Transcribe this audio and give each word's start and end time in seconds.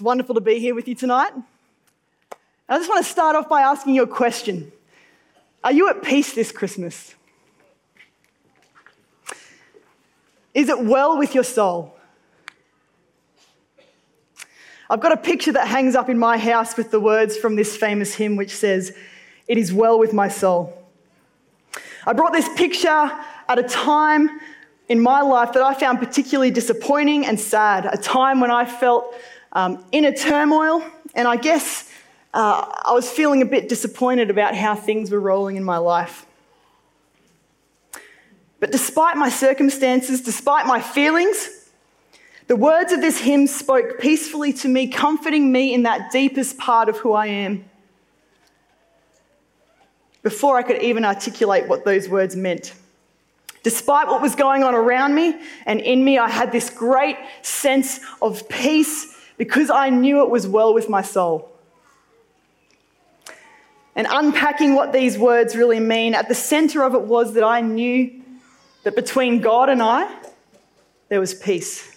It's 0.00 0.04
wonderful 0.06 0.34
to 0.36 0.40
be 0.40 0.58
here 0.58 0.74
with 0.74 0.88
you 0.88 0.94
tonight. 0.94 1.30
I 2.70 2.78
just 2.78 2.88
want 2.88 3.04
to 3.04 3.12
start 3.12 3.36
off 3.36 3.50
by 3.50 3.60
asking 3.60 3.94
you 3.94 4.02
a 4.02 4.06
question 4.06 4.72
Are 5.62 5.72
you 5.72 5.90
at 5.90 6.02
peace 6.02 6.32
this 6.32 6.50
Christmas? 6.52 7.14
Is 10.54 10.70
it 10.70 10.82
well 10.82 11.18
with 11.18 11.34
your 11.34 11.44
soul? 11.44 11.94
I've 14.88 15.00
got 15.00 15.12
a 15.12 15.18
picture 15.18 15.52
that 15.52 15.68
hangs 15.68 15.94
up 15.94 16.08
in 16.08 16.18
my 16.18 16.38
house 16.38 16.78
with 16.78 16.90
the 16.90 16.98
words 16.98 17.36
from 17.36 17.56
this 17.56 17.76
famous 17.76 18.14
hymn 18.14 18.36
which 18.36 18.56
says, 18.56 18.96
It 19.48 19.58
is 19.58 19.70
well 19.70 19.98
with 19.98 20.14
my 20.14 20.28
soul. 20.28 20.82
I 22.06 22.14
brought 22.14 22.32
this 22.32 22.48
picture 22.56 22.88
at 22.88 23.58
a 23.58 23.64
time 23.64 24.30
in 24.88 24.98
my 24.98 25.20
life 25.20 25.52
that 25.52 25.62
I 25.62 25.74
found 25.74 25.98
particularly 25.98 26.50
disappointing 26.50 27.26
and 27.26 27.38
sad, 27.38 27.84
a 27.84 27.98
time 27.98 28.40
when 28.40 28.50
I 28.50 28.64
felt 28.64 29.14
um, 29.52 29.84
inner 29.92 30.12
turmoil, 30.12 30.84
and 31.14 31.26
I 31.26 31.36
guess 31.36 31.90
uh, 32.32 32.64
I 32.84 32.92
was 32.92 33.10
feeling 33.10 33.42
a 33.42 33.46
bit 33.46 33.68
disappointed 33.68 34.30
about 34.30 34.54
how 34.54 34.74
things 34.74 35.10
were 35.10 35.20
rolling 35.20 35.56
in 35.56 35.64
my 35.64 35.78
life. 35.78 36.26
But 38.60 38.70
despite 38.70 39.16
my 39.16 39.30
circumstances, 39.30 40.20
despite 40.20 40.66
my 40.66 40.80
feelings, 40.80 41.48
the 42.46 42.56
words 42.56 42.92
of 42.92 43.00
this 43.00 43.18
hymn 43.18 43.46
spoke 43.46 43.98
peacefully 43.98 44.52
to 44.54 44.68
me, 44.68 44.88
comforting 44.88 45.50
me 45.50 45.72
in 45.72 45.84
that 45.84 46.12
deepest 46.12 46.58
part 46.58 46.88
of 46.88 46.98
who 46.98 47.12
I 47.12 47.26
am. 47.26 47.64
Before 50.22 50.58
I 50.58 50.62
could 50.62 50.82
even 50.82 51.04
articulate 51.04 51.66
what 51.68 51.84
those 51.84 52.08
words 52.08 52.36
meant. 52.36 52.74
Despite 53.62 54.08
what 54.08 54.20
was 54.20 54.34
going 54.34 54.62
on 54.62 54.74
around 54.74 55.14
me 55.14 55.40
and 55.64 55.80
in 55.80 56.04
me, 56.04 56.18
I 56.18 56.28
had 56.28 56.52
this 56.52 56.70
great 56.70 57.16
sense 57.42 58.00
of 58.20 58.48
peace 58.48 59.16
because 59.40 59.70
I 59.70 59.88
knew 59.88 60.20
it 60.20 60.28
was 60.28 60.46
well 60.46 60.74
with 60.74 60.90
my 60.90 61.00
soul. 61.00 61.50
And 63.96 64.06
unpacking 64.10 64.74
what 64.74 64.92
these 64.92 65.16
words 65.16 65.56
really 65.56 65.80
mean, 65.80 66.12
at 66.12 66.28
the 66.28 66.34
center 66.34 66.84
of 66.84 66.92
it 66.92 67.00
was 67.00 67.32
that 67.32 67.42
I 67.42 67.62
knew 67.62 68.20
that 68.82 68.94
between 68.94 69.40
God 69.40 69.70
and 69.70 69.82
I, 69.82 70.14
there 71.08 71.20
was 71.20 71.32
peace. 71.32 71.90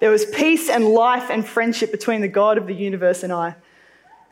There 0.00 0.10
was 0.10 0.26
peace 0.26 0.68
and 0.68 0.86
life 0.86 1.30
and 1.30 1.46
friendship 1.46 1.92
between 1.92 2.20
the 2.20 2.26
God 2.26 2.58
of 2.58 2.66
the 2.66 2.74
universe 2.74 3.22
and 3.22 3.32
I. 3.32 3.54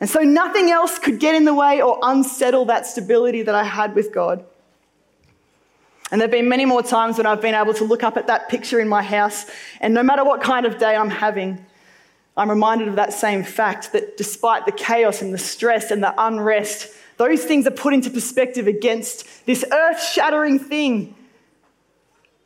And 0.01 0.09
so 0.09 0.19
nothing 0.19 0.69
else 0.69 0.99
could 0.99 1.21
get 1.21 1.35
in 1.35 1.45
the 1.45 1.53
way 1.53 1.81
or 1.81 1.99
unsettle 2.03 2.65
that 2.65 2.85
stability 2.85 3.43
that 3.43 3.55
I 3.55 3.63
had 3.63 3.95
with 3.95 4.13
God. 4.13 4.43
And 6.11 6.19
there 6.19 6.27
have 6.27 6.33
been 6.33 6.49
many 6.49 6.65
more 6.65 6.83
times 6.83 7.15
when 7.15 7.25
I've 7.25 7.41
been 7.41 7.55
able 7.55 7.73
to 7.75 7.85
look 7.85 8.03
up 8.03 8.17
at 8.17 8.27
that 8.27 8.49
picture 8.49 8.81
in 8.81 8.89
my 8.89 9.03
house, 9.03 9.45
and 9.79 9.93
no 9.93 10.03
matter 10.03 10.25
what 10.25 10.41
kind 10.41 10.65
of 10.65 10.77
day 10.77 10.93
I'm 10.93 11.09
having, 11.09 11.65
I'm 12.37 12.49
reminded 12.51 12.87
of 12.87 12.95
that 12.97 13.13
same 13.13 13.43
fact 13.43 13.93
that 13.93 14.15
despite 14.15 14.67
the 14.67 14.71
chaos 14.71 15.23
and 15.23 15.33
the 15.33 15.39
stress 15.39 15.89
and 15.89 16.03
the 16.03 16.13
unrest, 16.17 16.93
those 17.17 17.43
things 17.43 17.65
are 17.65 17.71
put 17.71 17.95
into 17.95 18.11
perspective 18.11 18.67
against 18.67 19.45
this 19.47 19.65
earth 19.71 20.01
shattering 20.01 20.59
thing 20.59 21.15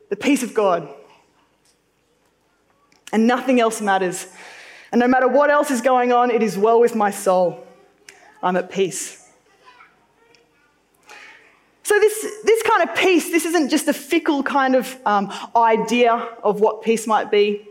the 0.09 0.16
peace 0.16 0.44
of 0.44 0.53
God. 0.53 0.89
And 3.14 3.28
nothing 3.28 3.59
else 3.59 3.81
matters. 3.81 4.28
And 4.92 5.00
no 5.00 5.08
matter 5.08 5.28
what 5.28 5.50
else 5.50 5.72
is 5.72 5.81
going 5.81 6.14
on, 6.14 6.31
it 6.31 6.42
is 6.42 6.58
well 6.58 6.80
with 6.80 6.95
my 6.95 7.12
soul. 7.12 7.66
I'm 8.42 8.56
at 8.56 8.72
peace. 8.72 9.17
So, 11.84 12.00
this, 12.00 12.25
this 12.44 12.64
kind 12.64 12.89
of 12.89 12.95
peace, 12.95 13.30
this 13.31 13.45
isn't 13.45 13.69
just 13.69 13.88
a 13.89 13.94
fickle 13.94 14.44
kind 14.44 14.75
of 14.75 14.97
um, 15.06 15.34
idea 15.56 16.14
of 16.44 16.62
what 16.62 16.81
peace 16.81 17.06
might 17.06 17.30
be, 17.30 17.67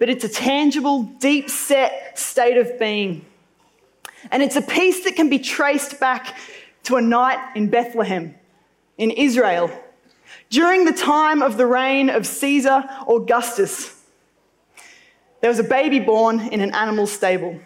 but 0.00 0.08
it's 0.08 0.24
a 0.24 0.28
tangible, 0.30 1.02
deep 1.02 1.50
set 1.50 2.18
state 2.18 2.56
of 2.56 2.78
being. 2.78 3.24
And 4.30 4.42
it's 4.42 4.56
a 4.56 4.62
peace 4.62 5.04
that 5.04 5.14
can 5.14 5.28
be 5.28 5.38
traced 5.38 6.00
back 6.00 6.38
to 6.84 6.96
a 6.96 7.02
night 7.02 7.54
in 7.54 7.68
Bethlehem, 7.68 8.34
in 8.96 9.10
Israel, 9.10 9.70
during 10.48 10.86
the 10.86 10.92
time 10.92 11.42
of 11.42 11.58
the 11.58 11.66
reign 11.66 12.08
of 12.08 12.26
Caesar 12.26 12.82
Augustus. 13.06 14.02
There 15.42 15.50
was 15.50 15.58
a 15.58 15.64
baby 15.64 16.00
born 16.00 16.40
in 16.48 16.62
an 16.62 16.74
animal 16.74 17.06
stable. 17.06 17.60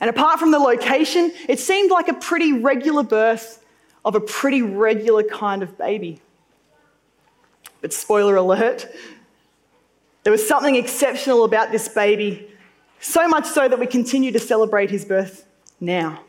And 0.00 0.08
apart 0.08 0.38
from 0.38 0.52
the 0.52 0.60
location, 0.60 1.32
it 1.48 1.58
seemed 1.58 1.90
like 1.90 2.06
a 2.06 2.14
pretty 2.14 2.52
regular 2.52 3.02
birth 3.02 3.64
of 4.04 4.14
a 4.14 4.20
pretty 4.20 4.62
regular 4.62 5.24
kind 5.24 5.64
of 5.64 5.76
baby. 5.76 6.20
But 7.80 7.92
spoiler 7.92 8.36
alert, 8.36 8.88
there 10.22 10.30
was 10.30 10.46
something 10.46 10.76
exceptional 10.76 11.44
about 11.44 11.72
this 11.72 11.88
baby, 11.88 12.48
so 13.00 13.26
much 13.28 13.46
so 13.46 13.68
that 13.68 13.78
we 13.78 13.86
continue 13.86 14.32
to 14.32 14.38
celebrate 14.38 14.90
his 14.90 15.04
birth 15.04 15.46
now. 15.80 16.20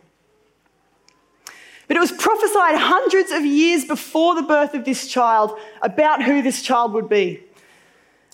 But 1.88 1.98
it 1.98 2.00
was 2.00 2.14
prophesied 2.14 2.76
hundreds 2.78 3.32
of 3.32 3.46
years 3.46 3.84
before 3.84 4.36
the 4.36 4.44
birth 4.44 4.74
of 4.74 4.86
this 4.86 5.08
child 5.08 5.58
about 5.82 6.24
who 6.24 6.42
this 6.42 6.62
child 6.62 6.94
would 6.94 7.10
be. 7.10 7.44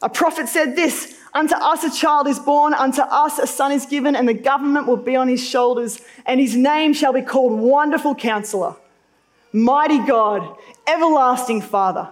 A 0.03 0.09
prophet 0.09 0.47
said 0.47 0.75
this 0.75 1.15
Unto 1.33 1.55
us 1.55 1.83
a 1.83 1.91
child 1.91 2.27
is 2.27 2.39
born, 2.39 2.73
unto 2.73 3.01
us 3.01 3.37
a 3.39 3.47
son 3.47 3.71
is 3.71 3.85
given, 3.85 4.15
and 4.15 4.27
the 4.27 4.33
government 4.33 4.87
will 4.87 4.97
be 4.97 5.15
on 5.15 5.27
his 5.27 5.47
shoulders, 5.47 5.99
and 6.25 6.39
his 6.39 6.55
name 6.55 6.93
shall 6.93 7.13
be 7.13 7.21
called 7.21 7.59
Wonderful 7.59 8.15
Counselor, 8.15 8.75
Mighty 9.51 9.99
God, 10.05 10.57
Everlasting 10.87 11.61
Father, 11.61 12.09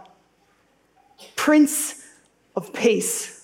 Prince 1.35 2.03
of 2.55 2.73
Peace. 2.73 3.34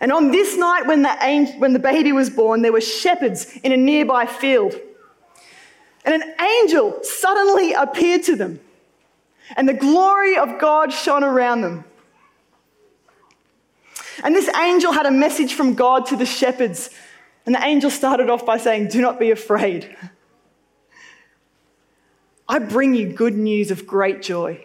And 0.00 0.12
on 0.12 0.30
this 0.30 0.56
night, 0.56 0.86
when 0.86 1.02
the, 1.02 1.16
angel, 1.22 1.58
when 1.58 1.72
the 1.72 1.78
baby 1.78 2.12
was 2.12 2.28
born, 2.28 2.62
there 2.62 2.72
were 2.72 2.80
shepherds 2.80 3.56
in 3.62 3.72
a 3.72 3.76
nearby 3.76 4.26
field. 4.26 4.74
And 6.04 6.22
an 6.22 6.34
angel 6.40 6.98
suddenly 7.02 7.72
appeared 7.72 8.22
to 8.24 8.36
them, 8.36 8.60
and 9.56 9.68
the 9.68 9.74
glory 9.74 10.36
of 10.36 10.60
God 10.60 10.92
shone 10.92 11.24
around 11.24 11.62
them. 11.62 11.84
And 14.22 14.34
this 14.34 14.48
angel 14.56 14.92
had 14.92 15.06
a 15.06 15.10
message 15.10 15.54
from 15.54 15.74
God 15.74 16.06
to 16.06 16.16
the 16.16 16.26
shepherds. 16.26 16.90
And 17.44 17.54
the 17.54 17.62
angel 17.62 17.90
started 17.90 18.30
off 18.30 18.46
by 18.46 18.56
saying, 18.56 18.88
Do 18.88 19.00
not 19.00 19.18
be 19.18 19.30
afraid. 19.30 19.94
I 22.48 22.58
bring 22.60 22.94
you 22.94 23.12
good 23.12 23.34
news 23.34 23.70
of 23.70 23.86
great 23.86 24.22
joy. 24.22 24.64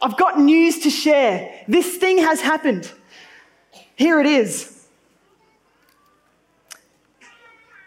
I've 0.00 0.16
got 0.16 0.40
news 0.40 0.80
to 0.80 0.90
share. 0.90 1.64
This 1.68 1.96
thing 1.96 2.18
has 2.18 2.40
happened. 2.40 2.90
Here 3.96 4.20
it 4.20 4.26
is. 4.26 4.86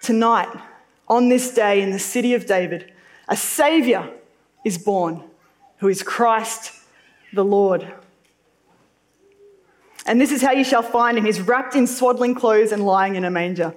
Tonight, 0.02 0.50
on 1.08 1.30
this 1.30 1.54
day 1.54 1.82
in 1.82 1.92
the 1.92 2.00
city 2.00 2.34
of 2.34 2.46
David, 2.46 2.92
a 3.28 3.36
Savior 3.36 4.12
is 4.64 4.78
born 4.78 5.24
who 5.78 5.88
is 5.88 6.04
Christ 6.04 6.74
the 7.34 7.44
Lord. 7.44 7.88
And 10.06 10.22
this 10.22 10.32
is 10.32 10.42
how 10.42 10.52
you 10.52 10.64
shall 10.64 10.84
find 10.84 11.18
him. 11.18 11.26
He's 11.26 11.42
wrapped 11.42 11.76
in 11.76 11.88
swaddling 11.88 12.36
clothes 12.36 12.72
and 12.72 12.86
lying 12.86 13.16
in 13.16 13.26
a 13.26 13.32
manger. 13.32 13.74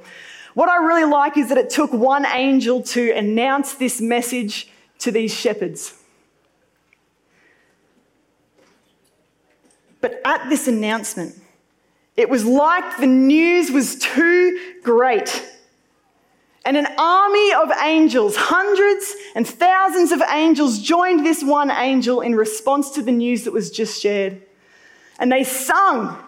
What 0.54 0.68
I 0.68 0.76
really 0.76 1.10
like 1.10 1.36
is 1.36 1.48
that 1.48 1.58
it 1.58 1.70
took 1.70 1.92
one 1.92 2.26
angel 2.26 2.82
to 2.82 3.12
announce 3.12 3.74
this 3.74 4.00
message 4.00 4.68
to 4.98 5.10
these 5.10 5.32
shepherds. 5.32 5.94
But 10.00 10.20
at 10.24 10.48
this 10.48 10.68
announcement, 10.68 11.34
it 12.18 12.28
was 12.28 12.44
like 12.44 12.98
the 12.98 13.06
news 13.06 13.70
was 13.70 13.94
too 13.94 14.58
great. 14.82 15.48
And 16.64 16.76
an 16.76 16.88
army 16.98 17.52
of 17.52 17.70
angels, 17.80 18.34
hundreds 18.36 19.14
and 19.36 19.46
thousands 19.46 20.10
of 20.10 20.20
angels, 20.28 20.80
joined 20.80 21.24
this 21.24 21.44
one 21.44 21.70
angel 21.70 22.20
in 22.20 22.34
response 22.34 22.90
to 22.90 23.02
the 23.02 23.12
news 23.12 23.44
that 23.44 23.52
was 23.52 23.70
just 23.70 24.02
shared. 24.02 24.42
And 25.20 25.30
they 25.30 25.44
sung, 25.44 26.18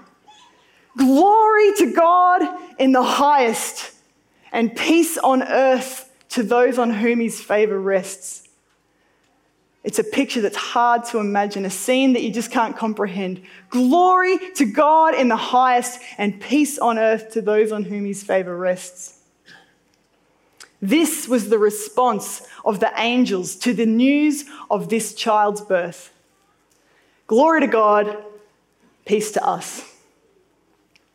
Glory 0.97 1.74
to 1.78 1.92
God 1.92 2.42
in 2.78 2.92
the 2.92 3.03
highest, 3.03 3.92
and 4.53 4.76
peace 4.76 5.18
on 5.18 5.42
earth 5.42 6.09
to 6.28 6.44
those 6.44 6.78
on 6.78 6.91
whom 6.91 7.18
his 7.18 7.41
favor 7.41 7.80
rests. 7.80 8.48
It's 9.82 9.98
a 9.98 10.04
picture 10.04 10.42
that's 10.42 10.56
hard 10.56 11.04
to 11.06 11.18
imagine, 11.18 11.65
a 11.65 11.71
scene 11.71 12.12
that 12.12 12.22
you 12.22 12.30
just 12.30 12.50
can't 12.50 12.77
comprehend. 12.77 13.42
Glory 13.71 14.38
to 14.56 14.66
God 14.66 15.15
in 15.15 15.28
the 15.28 15.36
highest, 15.36 16.00
and 16.18 16.38
peace 16.41 16.78
on 16.78 16.98
earth 16.98 17.30
to 17.32 17.41
those 17.41 17.72
on 17.72 17.84
whom 17.84 18.04
his 18.04 18.22
favor 18.22 18.56
rests. 18.56 19.18
This 20.82 21.28
was 21.28 21.48
the 21.48 21.59
response 21.59 22.47
of 22.65 22.80
the 22.80 22.92
angels 22.97 23.56
to 23.56 23.72
the 23.72 23.86
news 23.86 24.44
of 24.71 24.88
this 24.88 25.15
child's 25.15 25.60
birth. 25.60 26.12
Glory 27.27 27.60
to 27.60 27.66
God 27.66 28.24
peace 29.04 29.32
to 29.32 29.44
us. 29.44 29.84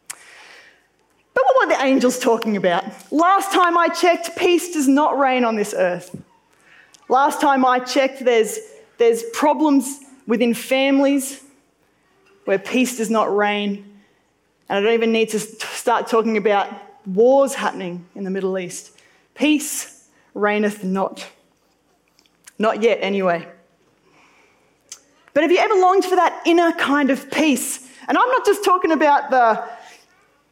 But 0.10 1.44
what 1.44 1.68
were 1.68 1.74
the 1.76 1.84
angels 1.84 2.20
talking 2.20 2.58
about? 2.58 2.84
Last 3.12 3.52
time 3.52 3.78
I 3.78 3.90
checked, 3.90 4.36
peace 4.36 4.74
does 4.74 4.88
not 4.88 5.18
reign 5.20 5.44
on 5.46 5.56
this 5.56 5.74
earth. 5.76 6.16
Last 7.08 7.40
time 7.40 7.66
I 7.66 7.80
checked, 7.80 8.26
there's, 8.26 8.60
there's 8.98 9.24
problems 9.34 10.00
within 10.26 10.54
families 10.54 11.44
where 12.46 12.60
peace 12.60 12.98
does 12.98 13.10
not 13.10 13.36
reign. 13.36 14.00
And 14.70 14.80
I 14.80 14.82
don't 14.82 14.94
even 14.94 15.12
need 15.12 15.30
to 15.30 15.40
start 15.40 16.08
talking 16.08 16.38
about 16.38 16.70
wars 17.06 17.54
happening 17.54 18.06
in 18.16 18.24
the 18.24 18.32
Middle 18.32 18.58
East. 18.58 18.92
Peace 19.36 20.08
reigneth 20.34 20.84
not. 20.84 21.28
Not 22.58 22.82
yet, 22.82 23.00
anyway. 23.02 23.48
But 25.34 25.44
have 25.44 25.52
you 25.52 25.58
ever 25.58 25.76
longed 25.76 26.06
for 26.06 26.16
that 26.16 26.42
inner 26.46 26.72
kind 26.72 27.10
of 27.10 27.30
peace? 27.30 27.88
And 28.08 28.18
I'm 28.18 28.30
not 28.30 28.46
just 28.46 28.64
talking 28.64 28.92
about 28.92 29.30
the, 29.30 29.64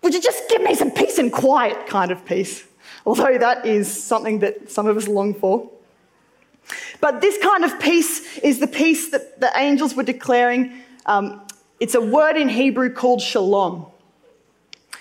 would 0.01 0.13
you 0.13 0.21
just 0.21 0.49
give 0.49 0.61
me 0.61 0.75
some 0.75 0.91
peace 0.91 1.17
and 1.17 1.31
quiet 1.31 1.87
kind 1.87 2.11
of 2.11 2.25
peace? 2.25 2.63
Although 3.05 3.37
that 3.37 3.65
is 3.65 4.03
something 4.03 4.39
that 4.39 4.69
some 4.69 4.87
of 4.87 4.97
us 4.97 5.07
long 5.07 5.33
for. 5.33 5.69
But 7.03 7.19
this 7.19 7.37
kind 7.39 7.65
of 7.65 7.81
peace 7.81 8.37
is 8.37 8.59
the 8.59 8.67
peace 8.67 9.09
that 9.09 9.41
the 9.41 9.51
angels 9.57 9.93
were 9.93 10.03
declaring. 10.03 10.71
Um, 11.05 11.45
it's 11.81 11.95
a 11.95 12.01
word 12.01 12.37
in 12.37 12.47
Hebrew 12.47 12.93
called 12.93 13.21
shalom. 13.21 13.87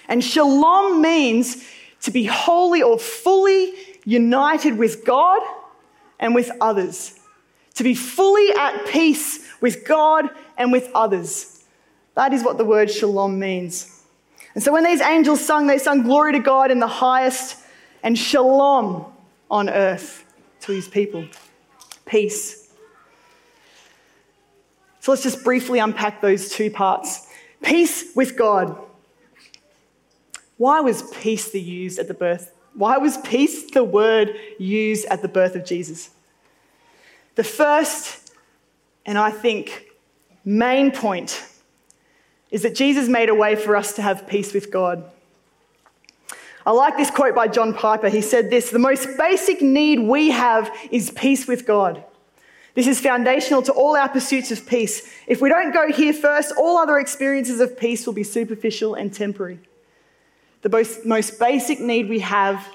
And 0.08 0.24
shalom 0.24 1.00
means 1.00 1.64
to 2.00 2.10
be 2.10 2.24
wholly 2.24 2.82
or 2.82 2.98
fully 2.98 3.74
united 4.04 4.78
with 4.78 5.04
God 5.04 5.42
and 6.18 6.34
with 6.34 6.50
others. 6.60 7.20
To 7.74 7.84
be 7.84 7.94
fully 7.94 8.50
at 8.58 8.84
peace 8.88 9.48
with 9.60 9.84
God 9.86 10.28
and 10.58 10.72
with 10.72 10.90
others. 10.96 11.62
That 12.16 12.32
is 12.32 12.42
what 12.42 12.58
the 12.58 12.64
word 12.64 12.90
shalom 12.90 13.38
means. 13.38 14.02
And 14.56 14.64
so 14.64 14.72
when 14.72 14.82
these 14.82 15.00
angels 15.00 15.40
sung, 15.40 15.68
they 15.68 15.78
sung 15.78 16.02
glory 16.02 16.32
to 16.32 16.40
God 16.40 16.72
in 16.72 16.80
the 16.80 16.88
highest 16.88 17.58
and 18.02 18.18
shalom 18.18 19.06
on 19.48 19.70
earth 19.70 20.24
to 20.62 20.72
his 20.72 20.88
people. 20.88 21.28
Peace. 22.06 22.70
So 25.00 25.12
let's 25.12 25.22
just 25.22 25.42
briefly 25.42 25.78
unpack 25.78 26.20
those 26.20 26.48
two 26.48 26.70
parts. 26.70 27.26
Peace 27.62 28.14
with 28.14 28.36
God. 28.36 28.76
Why 30.58 30.80
was 30.80 31.02
peace 31.10 31.50
the 31.50 31.60
used 31.60 31.98
at 31.98 32.08
the 32.08 32.14
birth? 32.14 32.54
Why 32.74 32.98
was 32.98 33.18
peace 33.18 33.70
the 33.70 33.84
word 33.84 34.36
used 34.58 35.06
at 35.06 35.22
the 35.22 35.28
birth 35.28 35.56
of 35.56 35.64
Jesus? 35.64 36.10
The 37.34 37.44
first, 37.44 38.32
and 39.04 39.18
I 39.18 39.30
think 39.30 39.86
main 40.44 40.90
point, 40.92 41.44
is 42.50 42.62
that 42.62 42.74
Jesus 42.74 43.08
made 43.08 43.28
a 43.28 43.34
way 43.34 43.56
for 43.56 43.74
us 43.74 43.94
to 43.94 44.02
have 44.02 44.26
peace 44.26 44.52
with 44.52 44.70
God. 44.70 45.10
I 46.64 46.70
like 46.70 46.96
this 46.96 47.10
quote 47.10 47.34
by 47.34 47.48
John 47.48 47.74
Piper. 47.74 48.08
He 48.08 48.20
said 48.20 48.50
this 48.50 48.70
The 48.70 48.78
most 48.78 49.08
basic 49.18 49.60
need 49.62 50.00
we 50.00 50.30
have 50.30 50.74
is 50.90 51.10
peace 51.10 51.46
with 51.46 51.66
God. 51.66 52.04
This 52.74 52.86
is 52.86 53.00
foundational 53.00 53.62
to 53.62 53.72
all 53.72 53.96
our 53.96 54.08
pursuits 54.08 54.50
of 54.50 54.66
peace. 54.66 55.12
If 55.26 55.42
we 55.42 55.50
don't 55.50 55.72
go 55.72 55.92
here 55.92 56.14
first, 56.14 56.54
all 56.56 56.78
other 56.78 56.98
experiences 56.98 57.60
of 57.60 57.78
peace 57.78 58.06
will 58.06 58.14
be 58.14 58.24
superficial 58.24 58.94
and 58.94 59.12
temporary. 59.12 59.58
The 60.62 60.70
most, 60.70 61.04
most 61.04 61.38
basic 61.38 61.80
need 61.80 62.08
we 62.08 62.20
have 62.20 62.66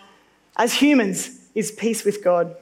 as 0.56 0.74
humans 0.74 1.40
is 1.56 1.72
peace 1.72 2.04
with 2.04 2.24
God. 2.24 2.56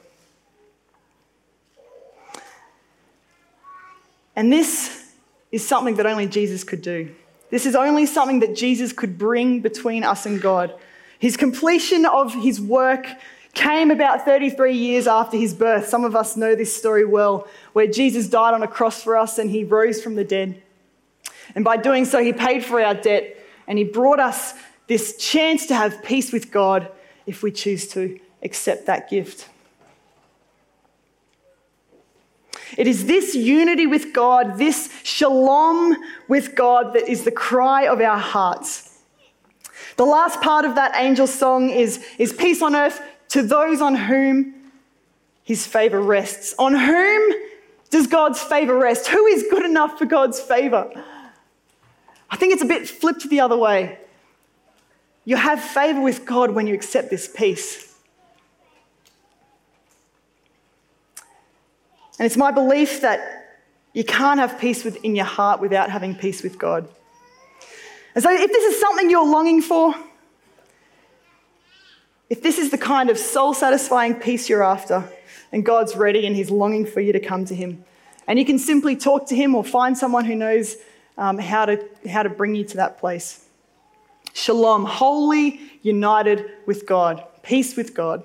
And 4.34 4.52
this 4.52 5.12
is 5.50 5.66
something 5.66 5.96
that 5.96 6.06
only 6.06 6.26
Jesus 6.26 6.64
could 6.64 6.82
do. 6.82 7.14
This 7.50 7.66
is 7.66 7.74
only 7.74 8.06
something 8.06 8.40
that 8.40 8.56
Jesus 8.56 8.92
could 8.92 9.18
bring 9.18 9.60
between 9.60 10.04
us 10.04 10.26
and 10.26 10.40
God. 10.40 10.74
His 11.18 11.36
completion 11.36 12.04
of 12.04 12.34
his 12.34 12.60
work 12.60 13.06
came 13.54 13.90
about 13.90 14.24
33 14.24 14.74
years 14.74 15.06
after 15.06 15.36
his 15.36 15.54
birth. 15.54 15.88
Some 15.88 16.04
of 16.04 16.14
us 16.14 16.36
know 16.36 16.54
this 16.54 16.76
story 16.76 17.04
well, 17.04 17.48
where 17.72 17.86
Jesus 17.86 18.28
died 18.28 18.52
on 18.52 18.62
a 18.62 18.68
cross 18.68 19.02
for 19.02 19.16
us 19.16 19.38
and 19.38 19.50
he 19.50 19.64
rose 19.64 20.02
from 20.02 20.14
the 20.14 20.24
dead. 20.24 20.62
And 21.54 21.64
by 21.64 21.78
doing 21.78 22.04
so, 22.04 22.22
he 22.22 22.32
paid 22.32 22.64
for 22.64 22.80
our 22.82 22.94
debt 22.94 23.38
and 23.66 23.78
he 23.78 23.84
brought 23.84 24.20
us 24.20 24.54
this 24.88 25.16
chance 25.16 25.66
to 25.66 25.74
have 25.74 26.02
peace 26.04 26.32
with 26.32 26.52
God 26.52 26.90
if 27.26 27.42
we 27.42 27.50
choose 27.50 27.88
to 27.88 28.20
accept 28.42 28.86
that 28.86 29.08
gift. 29.08 29.48
It 32.76 32.86
is 32.86 33.06
this 33.06 33.34
unity 33.34 33.86
with 33.86 34.12
God, 34.12 34.58
this 34.58 34.92
shalom 35.02 35.96
with 36.28 36.54
God, 36.54 36.94
that 36.94 37.08
is 37.08 37.24
the 37.24 37.30
cry 37.30 37.86
of 37.86 38.00
our 38.00 38.18
hearts. 38.18 38.85
The 39.96 40.04
last 40.04 40.40
part 40.40 40.64
of 40.64 40.74
that 40.74 40.92
angel 40.96 41.26
song 41.26 41.70
is, 41.70 42.04
is 42.18 42.32
peace 42.32 42.62
on 42.62 42.76
earth 42.76 43.00
to 43.28 43.42
those 43.42 43.80
on 43.80 43.94
whom 43.94 44.54
his 45.42 45.66
favor 45.66 46.00
rests. 46.00 46.54
On 46.58 46.74
whom 46.74 47.32
does 47.90 48.06
God's 48.06 48.42
favor 48.42 48.76
rest? 48.76 49.06
Who 49.08 49.26
is 49.26 49.46
good 49.50 49.64
enough 49.64 49.98
for 49.98 50.04
God's 50.04 50.40
favor? 50.40 50.90
I 52.28 52.36
think 52.36 52.52
it's 52.52 52.62
a 52.62 52.66
bit 52.66 52.88
flipped 52.88 53.28
the 53.28 53.40
other 53.40 53.56
way. 53.56 53.98
You 55.24 55.36
have 55.36 55.60
favor 55.60 56.00
with 56.00 56.24
God 56.26 56.50
when 56.50 56.66
you 56.66 56.74
accept 56.74 57.10
this 57.10 57.28
peace. 57.28 57.94
And 62.18 62.26
it's 62.26 62.36
my 62.36 62.50
belief 62.50 63.00
that 63.02 63.60
you 63.92 64.04
can't 64.04 64.40
have 64.40 64.58
peace 64.58 64.84
within 64.84 65.16
your 65.16 65.26
heart 65.26 65.60
without 65.60 65.90
having 65.90 66.14
peace 66.14 66.42
with 66.42 66.58
God. 66.58 66.88
And 68.16 68.22
so, 68.22 68.30
if 68.32 68.50
this 68.50 68.64
is 68.64 68.80
something 68.80 69.10
you're 69.10 69.26
longing 69.26 69.60
for, 69.60 69.94
if 72.30 72.42
this 72.42 72.56
is 72.56 72.70
the 72.70 72.78
kind 72.78 73.10
of 73.10 73.18
soul 73.18 73.52
satisfying 73.52 74.14
peace 74.14 74.48
you're 74.48 74.64
after, 74.64 75.04
and 75.52 75.66
God's 75.66 75.94
ready 75.94 76.26
and 76.26 76.34
He's 76.34 76.50
longing 76.50 76.86
for 76.86 77.02
you 77.02 77.12
to 77.12 77.20
come 77.20 77.44
to 77.44 77.54
Him, 77.54 77.84
and 78.26 78.38
you 78.38 78.46
can 78.46 78.58
simply 78.58 78.96
talk 78.96 79.26
to 79.26 79.36
Him 79.36 79.54
or 79.54 79.62
find 79.62 79.98
someone 79.98 80.24
who 80.24 80.34
knows 80.34 80.76
um, 81.18 81.36
how, 81.36 81.66
to, 81.66 81.86
how 82.08 82.22
to 82.22 82.30
bring 82.30 82.54
you 82.54 82.64
to 82.64 82.78
that 82.78 82.98
place. 82.98 83.44
Shalom, 84.32 84.86
wholly 84.86 85.60
united 85.82 86.50
with 86.64 86.86
God, 86.86 87.22
peace 87.42 87.76
with 87.76 87.92
God. 87.92 88.24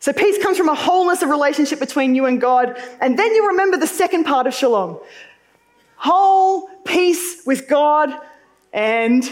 So, 0.00 0.12
peace 0.12 0.42
comes 0.42 0.58
from 0.58 0.68
a 0.68 0.74
wholeness 0.74 1.22
of 1.22 1.28
relationship 1.28 1.78
between 1.78 2.16
you 2.16 2.26
and 2.26 2.40
God. 2.40 2.76
And 3.00 3.16
then 3.16 3.32
you 3.32 3.46
remember 3.46 3.76
the 3.76 3.86
second 3.86 4.24
part 4.24 4.48
of 4.48 4.54
shalom 4.54 4.98
whole 6.04 6.68
peace 6.84 7.40
with 7.46 7.66
God 7.66 8.14
and 8.74 9.24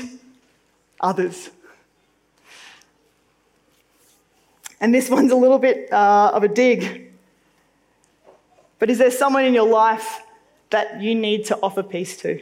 others. 1.02 1.50
And 4.80 4.94
this 4.94 5.10
one's 5.10 5.32
a 5.32 5.36
little 5.36 5.58
bit 5.58 5.92
uh, 5.92 6.30
of 6.32 6.44
a 6.44 6.48
dig. 6.48 7.12
But 8.78 8.88
is 8.88 8.96
there 8.96 9.10
someone 9.10 9.44
in 9.44 9.52
your 9.52 9.68
life 9.68 10.22
that 10.70 11.02
you 11.02 11.14
need 11.14 11.44
to 11.46 11.58
offer 11.62 11.82
peace 11.82 12.16
to? 12.22 12.40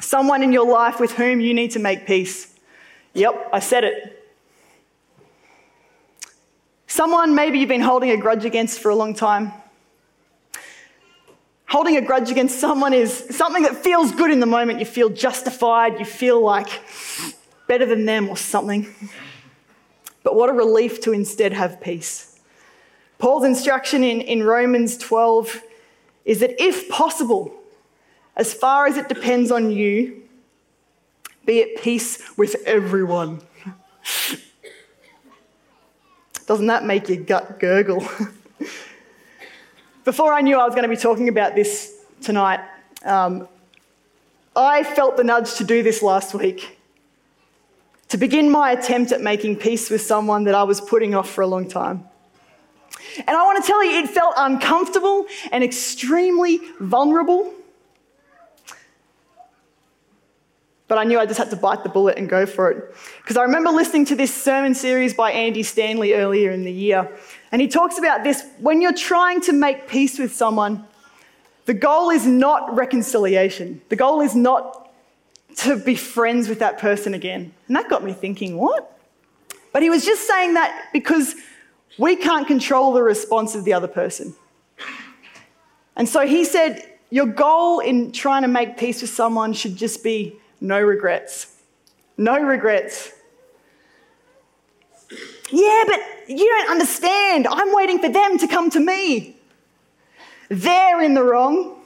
Someone 0.00 0.42
in 0.42 0.50
your 0.50 0.66
life 0.66 0.98
with 0.98 1.12
whom 1.12 1.42
you 1.42 1.52
need 1.52 1.72
to 1.72 1.78
make 1.78 2.06
peace. 2.06 2.54
Yep, 3.12 3.50
I 3.52 3.58
said 3.58 3.84
it. 3.84 4.30
Someone 6.86 7.34
maybe 7.34 7.58
you've 7.58 7.68
been 7.68 7.82
holding 7.82 8.10
a 8.12 8.16
grudge 8.16 8.46
against 8.46 8.80
for 8.80 8.88
a 8.90 8.94
long 8.94 9.12
time. 9.12 9.52
Holding 11.68 11.98
a 11.98 12.00
grudge 12.00 12.30
against 12.30 12.58
someone 12.58 12.94
is 12.94 13.12
something 13.30 13.62
that 13.64 13.76
feels 13.76 14.10
good 14.12 14.30
in 14.30 14.40
the 14.40 14.46
moment. 14.46 14.80
You 14.80 14.86
feel 14.86 15.10
justified, 15.10 15.98
you 15.98 16.06
feel 16.06 16.40
like 16.40 16.80
better 17.66 17.84
than 17.84 18.06
them 18.06 18.30
or 18.30 18.38
something. 18.38 18.86
But 20.22 20.34
what 20.34 20.48
a 20.48 20.54
relief 20.54 21.02
to 21.02 21.12
instead 21.12 21.52
have 21.52 21.78
peace. 21.78 22.40
Paul's 23.18 23.44
instruction 23.44 24.02
in, 24.02 24.22
in 24.22 24.44
Romans 24.44 24.96
12 24.96 25.62
is 26.24 26.40
that 26.40 26.58
if 26.62 26.88
possible, 26.88 27.54
as 28.34 28.54
far 28.54 28.86
as 28.86 28.96
it 28.96 29.08
depends 29.08 29.50
on 29.50 29.70
you, 29.70 30.22
be 31.44 31.62
at 31.62 31.82
peace 31.82 32.22
with 32.38 32.56
everyone. 32.64 33.42
Doesn't 36.46 36.68
that 36.68 36.86
make 36.86 37.10
your 37.10 37.18
gut 37.18 37.60
gurgle? 37.60 38.08
Before 40.08 40.32
I 40.32 40.40
knew 40.40 40.58
I 40.58 40.64
was 40.64 40.74
going 40.74 40.88
to 40.88 40.88
be 40.88 40.96
talking 40.96 41.28
about 41.28 41.54
this 41.54 41.94
tonight, 42.22 42.60
um, 43.04 43.46
I 44.56 44.82
felt 44.82 45.18
the 45.18 45.22
nudge 45.22 45.56
to 45.56 45.64
do 45.64 45.82
this 45.82 46.02
last 46.02 46.32
week. 46.32 46.78
To 48.08 48.16
begin 48.16 48.48
my 48.48 48.70
attempt 48.70 49.12
at 49.12 49.20
making 49.20 49.56
peace 49.56 49.90
with 49.90 50.00
someone 50.00 50.44
that 50.44 50.54
I 50.54 50.62
was 50.62 50.80
putting 50.80 51.14
off 51.14 51.28
for 51.28 51.42
a 51.42 51.46
long 51.46 51.68
time. 51.68 52.08
And 53.18 53.36
I 53.36 53.44
want 53.44 53.62
to 53.62 53.66
tell 53.66 53.84
you, 53.84 53.98
it 53.98 54.08
felt 54.08 54.32
uncomfortable 54.38 55.26
and 55.52 55.62
extremely 55.62 56.60
vulnerable. 56.80 57.52
But 60.88 60.96
I 60.96 61.04
knew 61.04 61.18
I 61.18 61.26
just 61.26 61.38
had 61.38 61.50
to 61.50 61.56
bite 61.56 61.82
the 61.82 61.90
bullet 61.90 62.16
and 62.16 62.28
go 62.28 62.46
for 62.46 62.70
it. 62.70 62.94
Because 63.18 63.36
I 63.36 63.42
remember 63.42 63.70
listening 63.70 64.06
to 64.06 64.16
this 64.16 64.34
sermon 64.34 64.74
series 64.74 65.12
by 65.12 65.30
Andy 65.30 65.62
Stanley 65.62 66.14
earlier 66.14 66.50
in 66.50 66.64
the 66.64 66.72
year. 66.72 67.10
And 67.52 67.60
he 67.60 67.68
talks 67.68 67.98
about 67.98 68.24
this 68.24 68.42
when 68.58 68.80
you're 68.80 68.94
trying 68.94 69.42
to 69.42 69.52
make 69.52 69.86
peace 69.86 70.18
with 70.18 70.34
someone, 70.34 70.84
the 71.66 71.74
goal 71.74 72.08
is 72.08 72.26
not 72.26 72.74
reconciliation. 72.74 73.82
The 73.90 73.96
goal 73.96 74.22
is 74.22 74.34
not 74.34 74.90
to 75.56 75.76
be 75.76 75.94
friends 75.94 76.48
with 76.48 76.60
that 76.60 76.78
person 76.78 77.12
again. 77.12 77.52
And 77.66 77.76
that 77.76 77.90
got 77.90 78.02
me 78.02 78.14
thinking, 78.14 78.56
what? 78.56 78.98
But 79.72 79.82
he 79.82 79.90
was 79.90 80.06
just 80.06 80.26
saying 80.26 80.54
that 80.54 80.88
because 80.94 81.34
we 81.98 82.16
can't 82.16 82.46
control 82.46 82.94
the 82.94 83.02
response 83.02 83.54
of 83.54 83.64
the 83.64 83.74
other 83.74 83.88
person. 83.88 84.34
And 85.96 86.08
so 86.08 86.26
he 86.26 86.44
said, 86.44 86.82
your 87.10 87.26
goal 87.26 87.80
in 87.80 88.12
trying 88.12 88.42
to 88.42 88.48
make 88.48 88.76
peace 88.78 89.02
with 89.02 89.10
someone 89.10 89.52
should 89.52 89.76
just 89.76 90.02
be 90.02 90.38
no 90.60 90.80
regrets. 90.80 91.56
No 92.16 92.40
regrets. 92.40 93.12
Yeah, 95.50 95.84
but 95.86 96.00
you 96.28 96.44
don't 96.44 96.70
understand. 96.70 97.46
I'm 97.46 97.74
waiting 97.74 97.98
for 97.98 98.08
them 98.08 98.38
to 98.38 98.46
come 98.46 98.70
to 98.70 98.80
me. 98.80 99.36
They're 100.48 101.02
in 101.02 101.14
the 101.14 101.22
wrong. 101.22 101.84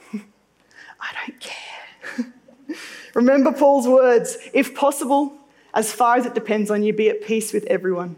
I 0.99 1.27
don't 1.27 1.39
care. 1.39 2.75
Remember 3.13 3.51
Paul's 3.51 3.87
words 3.87 4.37
if 4.53 4.75
possible, 4.75 5.33
as 5.73 5.91
far 5.91 6.17
as 6.17 6.25
it 6.25 6.33
depends 6.33 6.71
on 6.71 6.83
you, 6.83 6.93
be 6.93 7.09
at 7.09 7.23
peace 7.23 7.53
with 7.53 7.65
everyone. 7.65 8.15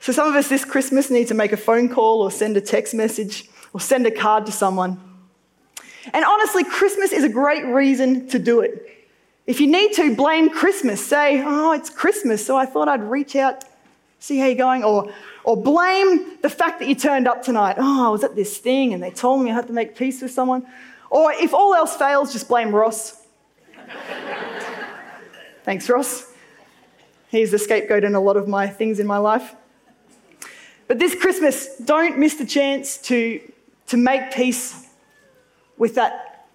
So, 0.00 0.12
some 0.12 0.28
of 0.28 0.34
us 0.34 0.48
this 0.48 0.64
Christmas 0.64 1.10
need 1.10 1.28
to 1.28 1.34
make 1.34 1.52
a 1.52 1.56
phone 1.56 1.88
call 1.88 2.22
or 2.22 2.30
send 2.30 2.56
a 2.56 2.60
text 2.60 2.94
message 2.94 3.48
or 3.72 3.80
send 3.80 4.06
a 4.06 4.10
card 4.10 4.46
to 4.46 4.52
someone. 4.52 5.00
And 6.12 6.24
honestly, 6.24 6.64
Christmas 6.64 7.12
is 7.12 7.24
a 7.24 7.28
great 7.28 7.64
reason 7.64 8.28
to 8.28 8.38
do 8.38 8.60
it. 8.60 8.86
If 9.46 9.60
you 9.60 9.66
need 9.66 9.92
to, 9.94 10.14
blame 10.14 10.50
Christmas. 10.50 11.04
Say, 11.04 11.42
oh, 11.44 11.72
it's 11.72 11.90
Christmas, 11.90 12.44
so 12.44 12.56
I 12.56 12.66
thought 12.66 12.88
I'd 12.88 13.02
reach 13.02 13.36
out, 13.36 13.64
see 14.18 14.38
how 14.38 14.46
you're 14.46 14.56
going. 14.56 14.82
Or, 14.82 15.12
or 15.44 15.56
blame 15.56 16.38
the 16.42 16.50
fact 16.50 16.80
that 16.80 16.88
you 16.88 16.94
turned 16.94 17.28
up 17.28 17.42
tonight. 17.42 17.76
Oh, 17.78 18.06
I 18.06 18.08
was 18.08 18.24
at 18.24 18.34
this 18.34 18.58
thing 18.58 18.92
and 18.92 19.02
they 19.02 19.10
told 19.10 19.42
me 19.42 19.50
I 19.50 19.54
had 19.54 19.68
to 19.68 19.72
make 19.72 19.96
peace 19.96 20.20
with 20.20 20.32
someone. 20.32 20.66
Or 21.10 21.32
if 21.32 21.54
all 21.54 21.74
else 21.74 21.96
fails, 21.96 22.32
just 22.32 22.48
blame 22.48 22.74
Ross. 22.74 23.22
Thanks, 25.64 25.88
Ross. 25.88 26.32
He's 27.28 27.50
the 27.52 27.58
scapegoat 27.58 28.04
in 28.04 28.14
a 28.14 28.20
lot 28.20 28.36
of 28.36 28.48
my 28.48 28.66
things 28.66 28.98
in 28.98 29.06
my 29.06 29.18
life. 29.18 29.54
But 30.88 30.98
this 30.98 31.14
Christmas, 31.14 31.76
don't 31.76 32.18
miss 32.18 32.34
the 32.34 32.46
chance 32.46 32.98
to, 32.98 33.40
to 33.88 33.96
make 33.96 34.32
peace 34.32 34.85
with 35.78 35.94
that, 35.96 36.48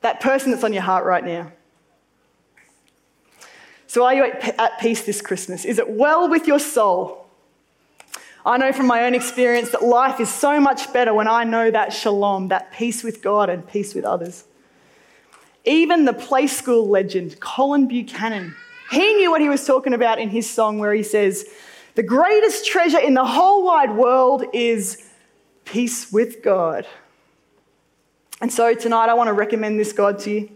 that 0.00 0.20
person 0.20 0.50
that's 0.50 0.64
on 0.64 0.72
your 0.72 0.82
heart 0.82 1.04
right 1.04 1.24
now. 1.24 1.52
So, 3.86 4.04
are 4.04 4.14
you 4.14 4.24
at 4.24 4.78
peace 4.80 5.02
this 5.02 5.22
Christmas? 5.22 5.64
Is 5.64 5.78
it 5.78 5.88
well 5.88 6.28
with 6.28 6.46
your 6.46 6.58
soul? 6.58 7.26
I 8.44 8.56
know 8.56 8.72
from 8.72 8.86
my 8.86 9.04
own 9.04 9.14
experience 9.14 9.70
that 9.70 9.82
life 9.82 10.20
is 10.20 10.28
so 10.28 10.60
much 10.60 10.92
better 10.92 11.12
when 11.12 11.28
I 11.28 11.44
know 11.44 11.70
that 11.70 11.92
shalom, 11.92 12.48
that 12.48 12.72
peace 12.72 13.02
with 13.02 13.22
God 13.22 13.50
and 13.50 13.66
peace 13.66 13.94
with 13.94 14.04
others. 14.04 14.44
Even 15.64 16.04
the 16.04 16.12
play 16.12 16.46
school 16.46 16.88
legend, 16.88 17.40
Colin 17.40 17.88
Buchanan, 17.88 18.54
he 18.90 19.14
knew 19.14 19.30
what 19.30 19.40
he 19.40 19.48
was 19.48 19.66
talking 19.66 19.92
about 19.92 20.18
in 20.18 20.30
his 20.30 20.48
song 20.48 20.78
where 20.78 20.94
he 20.94 21.02
says, 21.02 21.46
The 21.94 22.02
greatest 22.02 22.66
treasure 22.66 22.98
in 22.98 23.14
the 23.14 23.24
whole 23.24 23.64
wide 23.64 23.94
world 23.94 24.44
is 24.54 25.10
peace 25.64 26.10
with 26.10 26.42
God. 26.42 26.86
And 28.40 28.52
so 28.52 28.74
tonight 28.74 29.08
I 29.08 29.14
want 29.14 29.28
to 29.28 29.32
recommend 29.32 29.78
this 29.78 29.92
God 29.92 30.18
to 30.20 30.30
you. 30.30 30.50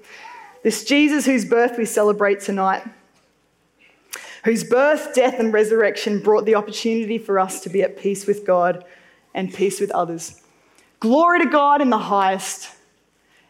This 0.62 0.84
Jesus 0.84 1.26
whose 1.26 1.44
birth 1.44 1.76
we 1.76 1.84
celebrate 1.84 2.40
tonight 2.40 2.84
whose 4.44 4.64
birth, 4.64 5.14
death, 5.14 5.38
and 5.38 5.52
resurrection 5.52 6.20
brought 6.20 6.44
the 6.44 6.54
opportunity 6.54 7.18
for 7.18 7.38
us 7.38 7.60
to 7.60 7.70
be 7.70 7.82
at 7.82 7.96
peace 7.96 8.26
with 8.26 8.44
God 8.44 8.84
and 9.34 9.52
peace 9.52 9.80
with 9.80 9.90
others. 9.92 10.40
Glory 11.00 11.40
to 11.40 11.46
God 11.46 11.80
in 11.80 11.90
the 11.90 11.98
highest, 11.98 12.70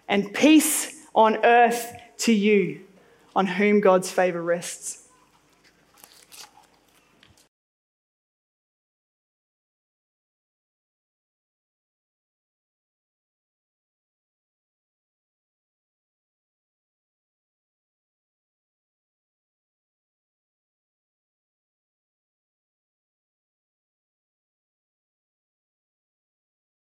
and 0.09 0.33
peace 0.33 1.07
on 1.15 1.45
earth 1.45 1.95
to 2.19 2.33
you, 2.33 2.81
on 3.35 3.47
whom 3.47 3.81
God's 3.81 4.11
favor 4.11 4.43
rests. 4.43 5.02